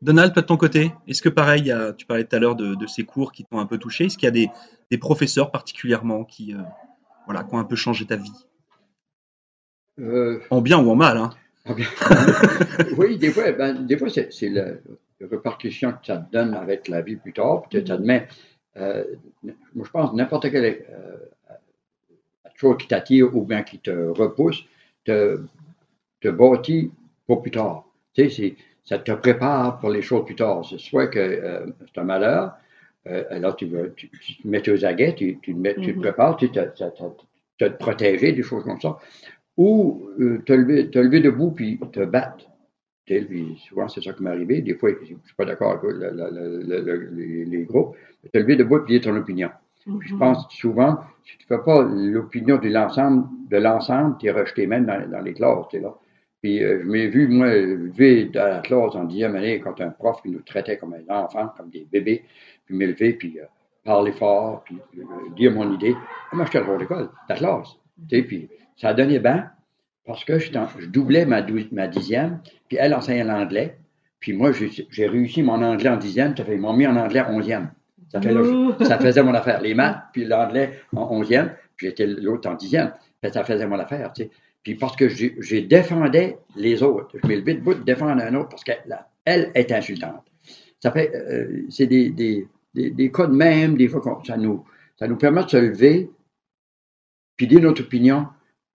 Donald, 0.00 0.32
toi 0.32 0.42
de 0.42 0.46
ton 0.46 0.56
côté, 0.56 0.92
est-ce 1.08 1.22
que 1.22 1.28
pareil, 1.28 1.74
tu 1.98 2.06
parlais 2.06 2.22
tout 2.24 2.36
à 2.36 2.38
l'heure 2.38 2.54
de, 2.54 2.76
de 2.76 2.86
ces 2.86 3.02
cours 3.04 3.32
qui 3.32 3.44
t'ont 3.44 3.58
un 3.58 3.66
peu 3.66 3.78
touché 3.78 4.04
Est-ce 4.04 4.16
qu'il 4.16 4.26
y 4.26 4.28
a 4.28 4.30
des, 4.30 4.48
des 4.92 4.98
professeurs 4.98 5.50
particulièrement 5.50 6.22
qui, 6.24 6.54
euh, 6.54 6.58
voilà, 7.26 7.44
qui 7.44 7.54
ont 7.54 7.58
un 7.58 7.64
peu 7.64 7.76
changé 7.76 8.06
ta 8.06 8.16
vie 8.16 8.32
Euh, 9.98 10.40
En 10.50 10.60
bien 10.60 10.78
ou 10.78 10.90
en 10.90 10.96
mal 10.96 11.18
hein 11.18 11.30
oui, 12.96 13.18
des 13.18 13.32
fois, 13.32 13.50
ben, 13.50 13.86
des 13.86 13.98
fois 13.98 14.08
c'est, 14.08 14.48
le 14.48 14.80
répercussion 15.20 15.92
que 15.92 16.06
ça 16.06 16.18
te 16.18 16.30
donne 16.30 16.54
avec 16.54 16.86
la 16.86 17.02
vie 17.02 17.16
plus 17.16 17.32
tard. 17.32 17.62
Puis 17.68 17.82
tu 17.82 17.90
admets, 17.90 18.28
euh, 18.76 19.04
moi 19.42 19.84
je 19.84 19.90
pense 19.90 20.12
n'importe 20.14 20.50
quelle 20.50 20.64
euh, 20.64 21.16
chose 22.54 22.76
qui 22.78 22.86
t'attire 22.86 23.34
ou 23.34 23.44
bien 23.44 23.62
qui 23.62 23.78
te 23.78 23.90
repousse, 23.90 24.64
te, 25.04 25.40
te 26.20 26.28
bâtit 26.28 26.92
pour 27.26 27.42
plus 27.42 27.50
tard. 27.50 27.84
Tu 28.14 28.30
sais, 28.30 28.36
c'est, 28.36 28.56
ça 28.84 28.98
te 28.98 29.12
prépare 29.12 29.78
pour 29.80 29.90
les 29.90 30.02
choses 30.02 30.24
plus 30.24 30.36
tard. 30.36 30.64
C'est 30.68 30.78
soit 30.78 31.08
que 31.08 31.18
euh, 31.18 31.66
c'est 31.92 32.00
un 32.00 32.04
malheur, 32.04 32.56
euh, 33.08 33.24
alors 33.30 33.56
tu, 33.56 33.66
veux, 33.66 33.92
tu, 33.96 34.08
tu 34.10 34.36
te 34.42 34.48
mets 34.48 34.68
aux 34.68 34.84
aguets, 34.84 35.14
tu, 35.14 35.38
tu, 35.40 35.54
te 35.54 35.58
mets- 35.58 35.74
tu 35.74 35.92
te 35.92 35.96
Mhm. 35.96 36.00
prépares, 36.00 36.36
tu 36.36 36.50
te, 36.50 36.60
te, 36.60 36.84
te, 36.84 36.84
te, 37.58 37.64
te 37.64 37.78
protéger, 37.78 38.32
des 38.32 38.42
choses 38.42 38.64
comme 38.64 38.80
ça. 38.80 38.98
Ou 39.56 40.08
euh, 40.20 40.42
te, 40.44 40.52
lever, 40.52 40.90
te 40.90 40.98
lever 40.98 41.20
debout 41.20 41.50
puis 41.52 41.78
te 41.92 42.04
battre. 42.04 42.46
Puis 43.06 43.56
souvent, 43.68 43.88
c'est 43.88 44.02
ça 44.02 44.12
qui 44.12 44.22
m'est 44.22 44.30
arrivé. 44.30 44.60
Des 44.62 44.74
fois, 44.74 44.90
je 44.90 45.12
ne 45.14 45.18
suis 45.24 45.34
pas 45.36 45.44
d'accord 45.44 45.72
avec 45.72 45.84
le- 45.84 46.10
le- 46.10 46.62
le- 46.66 46.80
le- 46.80 47.10
les, 47.14 47.44
les 47.44 47.62
groupes. 47.64 47.96
Te 48.32 48.38
lever 48.38 48.56
debout 48.56 48.80
puis 48.80 48.98
dire 48.98 49.10
ton 49.12 49.16
opinion. 49.16 49.50
Je 49.86 50.12
Mhm. 50.12 50.18
pense 50.18 50.46
souvent, 50.50 50.98
si 51.24 51.38
tu 51.38 51.46
ne 51.48 51.56
fais 51.56 51.62
pas 51.64 51.82
l'opinion 51.84 52.58
de 52.58 52.68
l'ensemble, 52.68 53.28
de 53.48 53.56
l'ensemble, 53.58 54.16
tu 54.18 54.26
es 54.26 54.32
rejeté 54.32 54.66
même 54.66 54.84
dans, 54.86 55.08
dans 55.08 55.20
les 55.20 55.32
classes, 55.34 55.72
là. 55.74 55.94
Puis 56.46 56.62
euh, 56.62 56.78
je 56.80 56.86
m'ai 56.86 57.08
vu, 57.08 57.26
moi, 57.26 57.48
lever 57.48 58.26
dans 58.26 58.46
la 58.46 58.60
classe 58.60 58.94
en 58.94 59.02
dixième 59.02 59.34
année 59.34 59.58
quand 59.58 59.80
un 59.80 59.90
prof 59.90 60.22
qui 60.22 60.28
nous 60.30 60.42
traitait 60.42 60.76
comme 60.76 60.94
des 60.96 61.10
enfants, 61.10 61.52
comme 61.56 61.70
des 61.70 61.88
bébés, 61.90 62.22
puis 62.64 62.76
m'élever, 62.76 63.14
puis 63.14 63.40
euh, 63.40 63.46
parler 63.82 64.12
fort, 64.12 64.62
puis 64.64 64.76
euh, 64.96 65.02
dire 65.34 65.50
mon 65.50 65.74
idée. 65.74 65.96
Moi, 66.32 66.44
j'étais 66.44 66.60
le 66.60 66.66
roi 66.66 66.76
d'école, 66.78 67.08
la 67.28 67.34
classe. 67.34 67.70
Tu 68.08 68.14
sais, 68.18 68.22
puis 68.22 68.48
ça 68.76 68.90
a 68.90 68.94
donné 68.94 69.18
bien 69.18 69.50
parce 70.04 70.24
que 70.24 70.34
en- 70.56 70.68
je 70.78 70.86
doublais 70.86 71.26
ma, 71.26 71.42
dixième, 71.42 72.38
puis 72.68 72.76
elle 72.78 72.94
enseignait 72.94 73.24
l'anglais. 73.24 73.78
Puis 74.20 74.32
moi, 74.32 74.52
j'ai 74.52 75.06
réussi 75.08 75.42
mon 75.42 75.60
anglais 75.60 75.90
en 75.90 75.96
dixième, 75.96 76.36
ça 76.36 76.44
fait, 76.44 76.54
ils 76.54 76.60
m'ont 76.60 76.74
mis 76.74 76.86
en 76.86 76.94
anglais 76.94 77.24
onzième. 77.28 77.72
Ça, 78.08 78.20
fait 78.20 78.32
Ouh. 78.32 78.72
ça 78.84 79.00
faisait 79.00 79.24
mon 79.24 79.34
affaire. 79.34 79.60
Les 79.60 79.74
maths, 79.74 79.98
puis 80.12 80.24
l'anglais 80.24 80.78
en 80.94 81.10
onzième, 81.10 81.54
puis 81.74 81.88
j'étais 81.88 82.06
l'autre 82.06 82.48
en 82.48 82.54
dixième. 82.54 82.92
Ça 83.32 83.42
faisait 83.42 83.66
mon 83.66 83.80
affaire, 83.80 84.12
tu 84.12 84.22
sais. 84.22 84.30
Puis 84.66 84.74
parce 84.74 84.96
que 84.96 85.08
j'ai 85.08 85.60
défendais 85.62 86.38
les 86.56 86.82
autres. 86.82 87.16
Je 87.22 87.24
m'ai 87.28 87.36
levé 87.36 87.54
debout 87.54 87.74
de 87.74 87.84
défendre 87.84 88.20
un 88.20 88.34
autre 88.34 88.48
parce 88.48 88.64
qu'elle 88.64 88.82
elle 89.24 89.52
est 89.54 89.70
insultante. 89.70 90.24
Ça 90.82 90.90
fait, 90.90 91.14
euh, 91.14 91.62
c'est 91.70 91.86
des, 91.86 92.10
des, 92.10 92.48
des, 92.74 92.90
des 92.90 93.12
cas 93.12 93.28
de 93.28 93.32
même, 93.32 93.76
des 93.76 93.86
fois, 93.86 94.00
qu'on- 94.00 94.24
ça 94.24 94.36
nous, 94.36 94.64
ça 94.98 95.06
nous 95.06 95.14
permet 95.14 95.44
de 95.44 95.50
se 95.50 95.56
lever, 95.56 96.10
puis 97.36 97.46
dire 97.46 97.60
notre 97.60 97.84
opinion, 97.84 98.26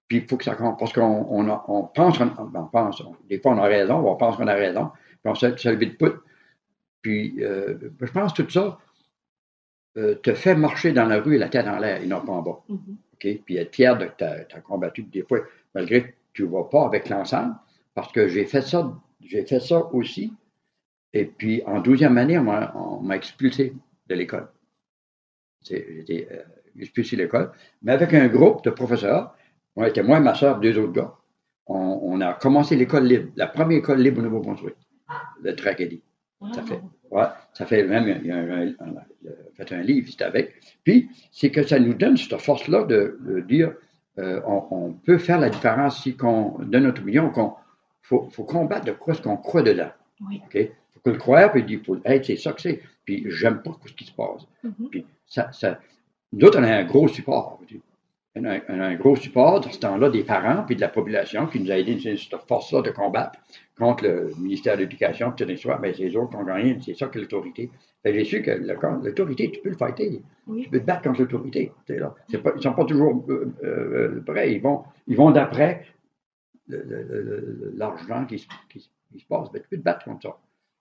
puis 0.08 0.20
il 0.20 0.28
faut 0.30 0.38
que 0.38 0.46
ça 0.46 0.56
compte, 0.56 0.80
parce 0.80 0.94
qu'on 0.94 1.26
on, 1.30 1.84
pense, 1.94 2.18
qu'on- 2.18 2.32
on 2.56 2.64
pense, 2.68 3.04
des 3.28 3.40
fois 3.40 3.52
on 3.52 3.58
a 3.58 3.66
raison, 3.66 3.96
on 3.96 4.16
pense 4.16 4.38
qu'on 4.38 4.48
a 4.48 4.54
raison, 4.54 4.92
puis 5.06 5.18
on 5.26 5.36
se, 5.36 5.58
se 5.58 5.68
lever 5.68 5.88
de 5.88 5.96
poutre. 5.96 6.24
Puis, 7.02 7.36
euh, 7.44 7.78
je 8.00 8.12
pense 8.14 8.32
que 8.32 8.44
tout 8.44 8.50
ça 8.50 8.80
euh, 9.98 10.16
te 10.16 10.34
fait 10.36 10.56
marcher 10.56 10.94
dans 10.94 11.06
la 11.06 11.20
rue 11.20 11.38
la 11.38 11.50
tête 11.50 11.68
en 11.68 11.80
l'air 11.80 12.02
et 12.02 12.08
non 12.08 12.22
pas 12.22 12.32
en 12.32 12.42
bas. 12.42 12.64
OK? 12.70 13.28
Puis 13.46 13.58
être 13.58 13.76
fier 13.76 13.98
de 13.98 14.06
que 14.06 14.14
tu 14.18 14.24
as, 14.24 14.62
combattu 14.62 15.04
des 15.04 15.24
fois, 15.24 15.40
malgré 15.74 16.04
que 16.04 16.14
tu 16.34 16.44
ne 16.44 16.50
vas 16.50 16.64
pas 16.64 16.86
avec 16.86 17.10
l'ensemble, 17.10 17.56
parce 17.94 18.12
que 18.12 18.28
j'ai 18.28 18.46
fait 18.46 18.62
ça, 18.62 18.94
j'ai 19.22 19.46
fait 19.46 19.60
ça 19.60 19.86
aussi. 19.94 20.34
Et 21.14 21.26
puis, 21.26 21.62
en 21.66 21.82
douzième 21.82 22.18
année, 22.18 22.38
on 22.38 23.02
m'a 23.02 23.16
expulsé 23.16 23.74
de 24.08 24.16
l'école. 24.16 24.50
J'étais 25.62 26.28
euh, 26.32 26.44
expulsé 26.80 27.18
de 27.18 27.24
l'école, 27.24 27.52
mais 27.82 27.92
avec 27.92 28.14
un 28.14 28.28
groupe 28.28 28.64
de 28.64 28.70
professeurs. 28.70 29.36
On 29.76 29.84
était 29.84 30.04
moi 30.04 30.18
et 30.18 30.22
ma 30.22 30.36
soeur, 30.36 30.60
deux 30.60 30.78
autres 30.78 30.94
gars. 30.94 31.14
On, 31.68 32.00
on 32.04 32.22
a 32.22 32.34
commencé 32.34 32.76
l'école 32.76 33.06
libre, 33.06 33.32
la 33.36 33.48
première 33.48 33.80
école 33.80 34.02
libre 34.02 34.20
au 34.20 34.24
Nouveau-Brunswick. 34.24 34.76
la 35.44 35.54
tragédie. 35.54 36.02
Ça 36.54 36.64
fait, 36.64 36.82
ouais, 37.12 37.26
ça 37.54 37.68
fait 37.68 37.84
même, 37.84 38.20
il 38.24 38.28
y 38.28 38.32
a 38.32 38.38
un, 38.38 38.74
fait 39.54 39.72
un 39.76 39.82
livre, 39.82 40.10
c'était 40.10 40.24
avec. 40.24 40.56
Puis, 40.84 41.08
c'est 41.32 41.52
que 41.52 41.62
ça 41.62 41.80
nous 41.80 41.94
donne 41.94 42.18
cette 42.18 42.40
force-là 42.42 42.84
de, 42.86 43.20
de 43.22 43.42
dire, 43.42 43.76
euh, 44.20 44.42
on, 44.46 44.68
on 44.72 44.94
peut 44.94 45.18
faire 45.18 45.40
la 45.40 45.50
différence 45.50 46.04
si 46.04 46.16
qu'on 46.16 46.60
donne 46.60 46.84
notre 46.84 47.02
opinion, 47.02 47.30
qu'on 47.30 47.54
faut, 48.02 48.28
faut 48.30 48.44
combattre 48.44 48.86
de 48.86 48.92
quoi 48.92 49.14
ce 49.14 49.22
qu'on 49.22 49.38
croit 49.38 49.64
dedans. 49.64 49.92
Oui. 50.28 50.42
OK? 50.46 50.70
Faut 50.94 51.00
que 51.00 51.10
le 51.12 51.18
croire, 51.18 51.52
puis 51.52 51.64
dire, 51.64 51.80
faut, 51.86 51.98
hey, 52.06 52.24
c'est 52.24 52.36
ça 52.36 52.52
que 52.52 52.62
c'est. 52.62 52.82
Puis, 53.06 53.26
j'aime 53.28 53.62
pas 53.62 53.72
ce 53.86 53.94
qui 53.94 54.06
se 54.06 54.12
passe. 54.12 54.46
Mhm. 54.64 54.90
Puis, 54.90 55.06
ça, 55.26 55.52
ça, 55.52 55.80
nous 56.34 56.46
autres, 56.46 56.60
on 56.60 56.64
a 56.64 56.76
un 56.76 56.84
gros 56.84 57.08
support. 57.08 57.60
tu 57.68 57.76
sais. 57.76 57.82
On 58.36 58.46
a, 58.46 58.60
on 58.70 58.80
a 58.80 58.86
un 58.86 58.96
gros 58.96 59.18
support 59.18 59.60
dans 59.60 59.70
ce 59.70 59.80
temps-là 59.80 60.10
des 60.10 60.24
parents 60.24 60.64
puis 60.64 60.76
de 60.76 60.82
la 60.82 60.88
population 60.88 61.48
qui 61.48 61.60
nous 61.60 61.70
a 61.70 61.78
aidé 61.78 61.96
dans 61.96 62.02
cette 62.02 62.48
force-là 62.48 62.82
de 62.82 62.92
combattre 62.92 63.38
contre 63.78 64.06
le 64.06 64.32
ministère 64.38 64.76
de 64.76 64.82
l'Éducation, 64.82 65.32
puis 65.32 65.46
tout 65.46 65.58
ça, 65.58 65.78
ben, 65.78 65.94
c'est 65.94 66.04
les 66.04 66.16
autres 66.16 66.30
qui 66.30 66.36
ont 66.38 66.44
gagné, 66.46 66.78
c'est 66.86 66.94
ça 66.94 67.08
que 67.08 67.20
l'autorité. 67.20 67.72
Que 68.04 68.14
J'ai 68.14 68.24
su 68.24 68.42
que 68.42 68.52
l'autorité, 68.52 69.52
tu 69.52 69.60
peux 69.62 69.70
le 69.70 69.76
fighter. 69.76 70.22
Oui. 70.48 70.64
Tu 70.64 70.70
peux 70.70 70.80
te 70.80 70.86
battre 70.86 71.02
contre 71.04 71.22
l'autorité. 71.22 71.72
là. 71.90 72.16
Pas, 72.44 72.52
ils 72.52 72.58
ne 72.58 72.62
sont 72.62 72.74
pas 72.74 72.86
toujours 72.86 73.26
euh, 73.30 73.52
euh, 73.64 74.24
prêts. 74.26 74.54
Ils 74.54 74.62
vont, 74.62 74.84
ils 75.08 75.18
vont 75.18 75.32
d'après 75.32 75.86
l'argent 76.68 78.26
qui 78.26 78.40
se 78.40 78.48
passe. 79.28 79.52
Ben, 79.52 79.62
tu 79.62 79.68
peux 79.70 79.78
te 79.78 79.84
battre 79.84 80.06
contre 80.06 80.22
ça. 80.22 80.38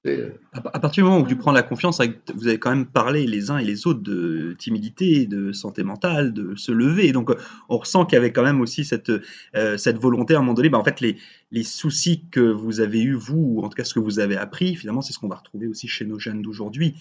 Euh, 0.06 0.30
À, 0.54 0.80
partir 0.80 1.04
du 1.04 1.10
moment 1.10 1.22
où 1.22 1.28
tu 1.28 1.36
prends 1.36 1.52
la 1.52 1.62
confiance, 1.62 2.00
avec- 2.00 2.20
vous 2.34 2.48
avez 2.48 2.58
quand 2.58 2.70
même 2.70 2.86
parlé 2.86 3.26
les 3.26 3.50
uns 3.50 3.58
et 3.58 3.64
les 3.64 3.86
autres 3.86 4.00
de 4.00 4.54
timidité, 4.58 5.26
de 5.26 5.52
santé 5.52 5.82
mentale, 5.82 6.32
de 6.32 6.54
se 6.56 6.72
lever. 6.72 7.12
Donc, 7.12 7.30
on 7.68 7.76
ressent 7.76 8.06
qu'il 8.06 8.16
y 8.16 8.18
avait 8.18 8.32
quand 8.32 8.42
même 8.42 8.62
aussi 8.62 8.84
cette, 8.84 9.12
euh, 9.54 9.76
cette 9.76 9.98
volonté 9.98 10.34
à 10.34 10.38
un 10.38 10.40
moment 10.40 10.54
donné. 10.54 10.70
Bah, 10.70 10.78
en 10.78 10.84
fait, 10.84 11.02
les, 11.02 11.16
les 11.50 11.62
soucis 11.64 12.24
que 12.30 12.40
vous 12.40 12.80
avez 12.80 13.02
eus, 13.02 13.12
vous, 13.14 13.36
ou 13.56 13.62
en 13.62 13.68
tout 13.68 13.74
cas 13.76 13.84
ce 13.84 13.92
que 13.92 14.00
vous 14.00 14.20
avez 14.20 14.38
appris, 14.38 14.74
finalement, 14.74 15.02
c'est 15.02 15.12
ce 15.12 15.18
qu'on 15.18 15.28
va 15.28 15.36
retrouver 15.36 15.66
aussi 15.66 15.86
chez 15.86 16.06
nos 16.06 16.18
jeunes 16.18 16.40
d'aujourd'hui. 16.40 16.94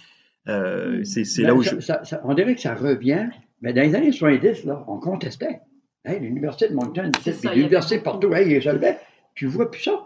Euh, 0.49 1.03
c'est 1.05 1.23
là 1.43 1.53
Ben, 1.53 1.57
où 1.57 1.63
ça- 1.63 1.75
je. 1.75 1.79
ça- 1.85 2.03
ça- 2.03 2.21
on 2.25 2.33
dirait 2.33 2.55
que 2.55 2.61
ça 2.61 2.75
revient, 2.75 3.27
mais 3.61 3.71
dans 3.71 3.81
les 3.81 3.95
années 3.95 4.11
70, 4.11 4.65
là, 4.65 4.83
on 4.89 4.97
contestait. 4.99 5.61
Hey, 6.03 6.19
l'Université 6.19 6.67
de 6.69 6.73
Moncton, 6.75 7.11
il 7.25 7.49
y 7.51 7.55
l'Université 7.55 7.99
partout, 7.99 8.33
hey, 8.33 8.61
ça 8.61 8.73
levait. 8.73 8.97
Tu 9.35 9.45
vois 9.47 9.71
plus 9.71 9.83
ça? 9.83 10.05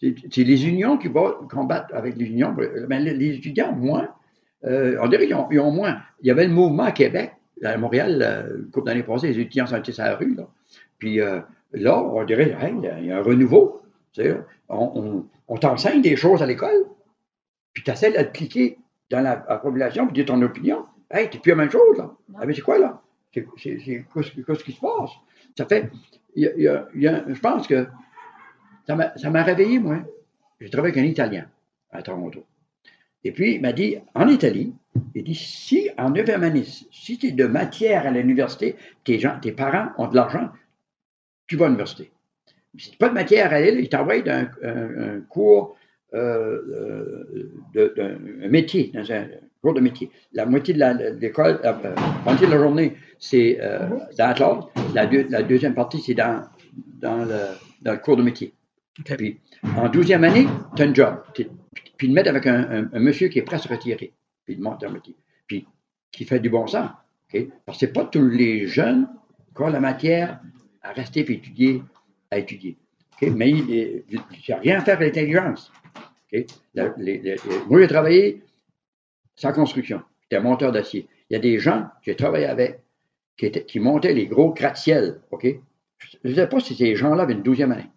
C'est 0.00 0.44
les 0.44 0.66
unions 0.68 0.98
qui 0.98 1.08
bat- 1.08 1.38
combattent 1.50 1.92
avec 1.92 2.16
les 2.16 2.26
unions. 2.26 2.54
Ben, 2.88 3.02
les, 3.02 3.34
étudiants, 3.36 3.72
moins. 3.72 4.08
Euh, 4.64 4.98
on 5.00 5.08
dirait 5.08 5.26
qu'ils 5.26 5.60
ont, 5.60 5.70
moins. 5.70 5.98
Il 6.20 6.28
y 6.28 6.30
avait 6.30 6.46
le 6.46 6.52
mouvement 6.52 6.82
à 6.84 6.92
Québec, 6.92 7.32
à 7.64 7.76
Montréal, 7.78 8.20
euh, 8.22 8.58
une 8.58 8.70
couple 8.70 8.86
d'années 8.86 9.02
passées, 9.02 9.28
les 9.28 9.40
étudiants 9.40 9.66
sont 9.66 9.82
sur 9.82 10.04
la 10.04 10.16
rue. 10.16 10.34
Là. 10.34 10.46
Puis 10.98 11.20
euh, 11.20 11.40
là, 11.72 11.98
on 12.02 12.24
dirait, 12.24 12.56
hey, 12.60 12.74
il 13.00 13.06
y 13.06 13.10
a- 13.10 13.18
un 13.18 13.22
renouveau. 13.22 13.82
Tu 14.12 14.22
sais, 14.22 14.36
on 14.68 14.92
on, 14.94 15.26
on 15.48 15.56
t'enseigne 15.56 16.02
des 16.02 16.16
choses 16.16 16.42
à 16.42 16.46
l'école, 16.46 16.84
puis 17.72 17.82
tu 17.84 17.90
essaies 17.90 18.12
d'appliquer 18.12 18.78
dans 19.10 19.20
la, 19.20 19.44
la 19.48 19.56
population, 19.58 20.06
puis 20.06 20.14
dire 20.14 20.26
ton 20.26 20.42
opinion. 20.42 20.84
Hey, 21.10 21.30
t'es 21.30 21.38
plus 21.38 21.50
la 21.50 21.56
même 21.56 21.70
chose, 21.70 21.96
là. 21.96 22.12
Ah, 22.38 22.44
mais 22.46 22.52
c'est 22.54 22.62
quoi, 22.62 22.78
là? 22.78 23.00
C'est 23.32 23.42
quoi, 23.44 24.22
ce- 24.22 24.64
qui 24.64 24.72
se 24.72 24.80
passe? 24.80 25.10
Ça 25.56 25.66
fait, 25.66 25.90
y 26.34 26.46
a- 26.46 26.52
il 26.56 26.62
y 26.62 26.68
a- 26.68 26.88
il 26.94 27.02
y 27.02 27.08
a- 27.08 27.24
je 27.28 27.38
pense 27.40 27.66
que 27.68 27.86
ça 28.86 29.30
m'a 29.30 29.42
réveillé, 29.42 29.78
moi. 29.78 29.98
J'ai 30.60 30.70
travaillé 30.70 30.94
avec 30.94 31.04
un 31.04 31.10
Italien 31.10 31.46
à 31.90 32.02
Toronto. 32.02 32.44
Et 33.24 33.32
puis, 33.32 33.56
il 33.56 33.60
m'a 33.60 33.72
dit, 33.72 33.96
en 34.14 34.28
Italie, 34.28 34.72
il 35.14 35.24
dit, 35.24 35.34
si 35.34 35.90
en 35.98 36.10
9e 36.12 36.42
année, 36.42 36.64
si 36.92 37.18
tu 37.18 37.26
es 37.26 37.32
de 37.32 37.46
matière 37.46 38.06
à 38.06 38.10
l'université, 38.10 38.76
tes, 39.04 39.18
parents 39.52 39.88
ont 39.98 40.06
de 40.08 40.14
l'argent, 40.14 40.48
tu 41.46 41.56
vas 41.56 41.66
à 41.66 41.68
l'université. 41.68 42.10
Si 42.78 42.90
tu 42.90 42.96
n'as 42.96 42.98
pas 42.98 43.08
de 43.08 43.14
matière 43.14 43.52
à 43.52 43.60
elle, 43.60 43.80
ils 43.80 43.88
t'envoient 43.88 44.14
un, 44.28 44.48
un 44.62 45.20
cours 45.28 45.76
euh, 46.14 46.60
euh, 47.76 48.18
métier, 48.48 48.90
dans 48.94 49.10
un 49.12 49.26
cours 49.60 49.74
de 49.74 49.80
métier. 49.80 50.10
La 50.32 50.46
moitié 50.46 50.74
de 50.74 51.18
l'école, 51.20 51.60
euh, 51.64 51.72
la 51.82 51.94
moitié 52.24 52.46
de 52.46 52.52
la 52.52 52.58
journée, 52.58 52.96
c'est 53.18 53.58
dans 54.18 54.34
la. 54.38 54.60
La, 54.94 55.06
deux- 55.06 55.26
la 55.30 55.42
deuxième 55.42 55.74
partie, 55.74 56.00
c'est 56.00 56.14
dans 56.14 56.42
le 57.24 57.96
cours 57.96 58.16
de 58.16 58.22
métier. 58.22 58.52
Puis, 59.04 59.40
en 59.76 59.88
douzième 59.88 60.24
année, 60.24 60.46
tu 60.74 60.82
as 60.82 60.86
un 60.86 60.94
job. 60.94 61.22
Puis, 61.34 61.46
ils 62.02 62.08
te 62.08 62.12
mettent 62.14 62.26
avec 62.26 62.46
un, 62.46 62.62
un- 62.70 62.90
un 62.92 63.00
monsieur 63.00 63.28
qui 63.28 63.38
est 63.38 63.56
se 63.56 63.68
retirer. 63.68 64.12
Puis, 64.44 64.54
il 64.54 64.56
te 64.58 64.62
monte 64.62 64.82
un 64.84 64.90
métier. 64.90 65.14
Puis, 65.46 65.66
qui 66.10 66.24
fait 66.24 66.40
du 66.40 66.48
bon 66.50 66.66
sens. 66.66 66.90
OK? 67.32 67.46
Parce 67.64 67.78
que 67.78 67.86
ce 67.86 67.92
pas 67.92 68.04
tous 68.04 68.26
les 68.28 68.66
jeunes 68.66 69.08
qui 69.54 69.62
ont 69.62 69.68
la 69.68 69.80
matière 69.80 70.40
à 70.82 70.92
rester 70.92 71.20
et 71.20 71.32
étudier, 71.32 71.82
à 72.30 72.38
étudier. 72.38 72.76
OK? 73.20 73.28
Mais 73.34 73.50
il 73.50 74.04
n'y 74.08 74.52
a 74.54 74.58
rien 74.58 74.78
à 74.78 74.84
faire 74.84 74.96
avec 74.96 75.14
l'intelligence. 75.14 75.72
OK? 76.32 76.44
La- 76.74 76.94
les- 76.96 77.18
les- 77.18 77.34
les- 77.34 77.38
moi, 77.68 77.80
j'ai 77.80 77.88
travaillé 77.88 78.42
sans 79.34 79.52
construction. 79.52 80.02
J'étais 80.22 80.42
monteur 80.42 80.72
d'acier. 80.72 81.06
Il 81.28 81.34
y 81.34 81.36
a 81.36 81.40
des 81.40 81.58
gens 81.58 81.82
que 81.82 82.10
j'ai 82.12 82.16
travaillé 82.16 82.46
avec 82.46 82.80
qui, 83.36 83.46
étaient- 83.46 83.64
qui 83.64 83.80
montaient 83.80 84.14
les 84.14 84.26
gros 84.26 84.52
gratte-ciel. 84.54 85.20
Je 85.42 86.28
ne 86.28 86.34
sais 86.34 86.48
pas 86.48 86.60
si 86.60 86.74
ces 86.74 86.94
gens-là 86.96 87.24
avaient 87.24 87.34
une 87.34 87.42
douzième 87.42 87.72
année. 87.72 87.90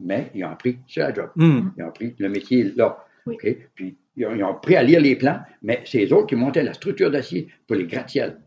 Mais 0.00 0.30
ils 0.34 0.44
ont 0.44 0.50
appris 0.50 0.78
sur 0.86 1.02
la 1.02 1.12
job. 1.12 1.30
Ils 1.36 1.82
ont 1.82 1.88
appris 1.88 2.14
le 2.18 2.28
métier 2.28 2.72
là. 2.76 3.04
Oui. 3.26 3.34
OK? 3.34 3.56
Puis 3.74 3.96
ils 4.16 4.26
ont, 4.26 4.34
ils 4.34 4.42
ont 4.42 4.56
appris 4.56 4.76
à 4.76 4.82
lire 4.82 5.00
les 5.00 5.16
plans, 5.16 5.40
mais 5.62 5.82
c'est 5.84 6.04
eux 6.04 6.14
autres 6.14 6.28
qui 6.28 6.36
montaient 6.36 6.62
la 6.62 6.74
structure 6.74 7.10
d'acier 7.10 7.48
pour 7.66 7.76
les 7.76 7.86
gratte-ciel. 7.86 8.40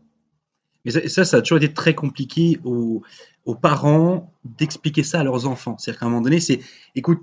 Mais 0.84 0.90
ça, 0.90 1.08
ça, 1.08 1.24
ça 1.24 1.36
a 1.38 1.40
toujours 1.40 1.58
été 1.58 1.72
très 1.72 1.94
compliqué 1.94 2.58
aux, 2.64 3.02
aux 3.44 3.54
parents 3.54 4.32
d'expliquer 4.44 5.02
ça 5.02 5.20
à 5.20 5.24
leurs 5.24 5.46
enfants. 5.46 5.76
C'est-à-dire 5.78 6.00
qu'à 6.00 6.06
un 6.06 6.10
moment 6.10 6.20
donné, 6.20 6.40
c'est, 6.40 6.60
écoute, 6.94 7.22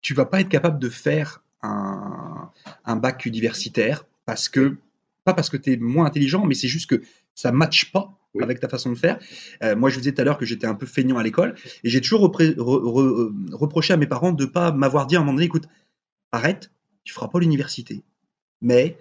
tu 0.00 0.14
vas 0.14 0.24
pas 0.24 0.40
être 0.40 0.48
capable 0.48 0.78
de 0.78 0.88
faire 0.88 1.42
un, 1.62 2.50
un 2.84 2.96
bac 2.96 3.26
universitaire 3.26 4.04
parce 4.26 4.48
que, 4.48 4.76
pas 5.24 5.34
parce 5.34 5.50
que 5.50 5.56
tu 5.56 5.72
es 5.72 5.76
moins 5.76 6.06
intelligent, 6.06 6.44
mais 6.44 6.54
c'est 6.54 6.68
juste 6.68 6.90
que 6.90 7.02
ça 7.34 7.52
matche 7.52 7.92
pas 7.92 8.17
Oui. 8.34 8.42
avec 8.44 8.60
ta 8.60 8.68
façon 8.68 8.90
de 8.92 8.98
faire. 8.98 9.18
Euh, 9.62 9.74
moi, 9.74 9.88
je 9.88 9.94
vous 9.94 10.00
disais 10.02 10.12
tout 10.12 10.20
à 10.20 10.24
l'heure 10.24 10.36
que 10.36 10.44
j'étais 10.44 10.66
un 10.66 10.74
peu 10.74 10.84
feignant 10.84 11.16
à 11.16 11.22
l'école 11.22 11.54
et 11.82 11.88
j'ai 11.88 12.00
toujours 12.02 12.20
repré- 12.20 12.54
re- 12.56 12.82
re- 12.82 13.00
euh, 13.00 13.32
reproché 13.52 13.94
à 13.94 13.96
mes 13.96 14.06
parents 14.06 14.32
de 14.32 14.44
pas 14.44 14.70
m'avoir 14.70 15.06
dit 15.06 15.16
à 15.16 15.20
un 15.20 15.22
moment 15.22 15.32
donné, 15.32 15.46
écoute, 15.46 15.66
arrête, 16.30 16.70
tu 17.04 17.14
feras 17.14 17.28
pas 17.28 17.40
l'université, 17.40 18.02
mais 18.60 18.98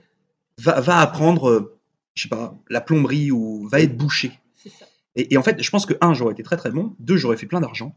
va, 0.60 0.80
va 0.80 1.00
apprendre, 1.00 1.50
euh, 1.50 1.78
je 2.16 2.24
sais 2.24 2.30
pas, 2.30 2.58
la 2.70 2.80
plomberie 2.80 3.32
ou 3.32 3.68
va 3.68 3.82
être 3.82 3.98
boucher. 3.98 4.32
Ça. 4.66 4.86
Et, 5.18 5.34
et 5.34 5.38
en 5.38 5.44
fait, 5.44 5.62
je 5.62 5.70
pense 5.72 5.86
que 5.86 5.94
un, 6.00 6.14
j'aurais 6.14 6.32
été 6.32 6.44
très 6.44 6.56
très 6.56 6.72
bon, 6.72 6.96
deux, 7.00 7.18
j'aurais 7.18 7.38
fait 7.38 7.48
plein 7.48 7.60
d'argent, 7.60 7.96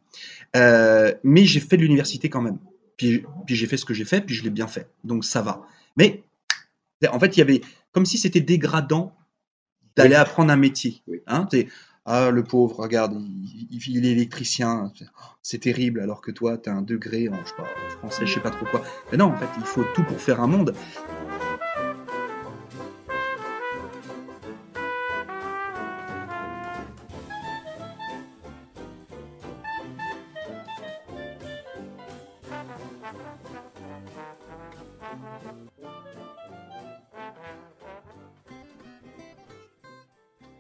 Euh, 0.57 1.15
mais 1.23 1.45
j'ai 1.45 1.61
fait 1.61 1.77
de 1.77 1.83
l'université 1.83 2.29
quand 2.29 2.43
même. 2.43 2.59
Puis, 2.97 3.25
puis 3.47 3.55
j'ai 3.55 3.67
fait 3.69 3.77
ce 3.77 3.85
que 3.85 3.95
j'ai 3.95 4.05
fait, 4.05 4.21
puis 4.21 4.35
je 4.35 4.43
l'ai 4.43 4.51
bien 4.51 4.67
fait, 4.67 4.89
donc 5.05 5.25
ça 5.25 5.43
va. 5.43 5.63
Mais 5.97 6.25
en 7.09 7.21
fait, 7.21 7.37
il 7.37 7.39
y 7.39 7.43
avait 7.43 7.61
comme 7.93 8.05
si 8.05 8.19
c'était 8.19 8.41
dégradant 8.41 9.15
d'aller 9.97 10.11
Oui. 10.11 10.15
apprendre 10.17 10.53
un 10.53 10.57
métier. 10.57 11.03
Oui. 11.07 11.21
Hein, 11.27 11.47
t'es- 11.51 11.69
ah, 12.07 12.31
le 12.31 12.43
pauvre, 12.45 12.77
regarde, 12.81 13.15
il, 13.21 13.69
il- 13.71 13.97
il 13.99 14.07
est 14.07 14.13
électricien, 14.13 14.93
c'est 15.43 15.59
terrible, 15.61 16.01
alors 16.01 16.21
que 16.23 16.31
toi, 16.31 16.59
tu 16.59 16.69
as 16.71 16.75
un 16.75 16.83
degré 16.83 17.29
en 17.29 17.45
je 17.45 17.51
sais 17.51 17.55
pas, 17.57 17.77
français, 17.89 18.27
je 18.27 18.35
sais 18.35 18.41
pas 18.41 18.51
trop 18.51 18.67
quoi. 18.67 18.83
Mais 19.11 19.19
non, 19.19 19.27
en 19.27 19.37
fait, 19.39 19.53
il 19.57 19.67
faut 19.67 19.85
tout 19.85 20.05
pour 20.05 20.23
faire 20.23 20.41
un 20.41 20.47
monde. 20.47 20.77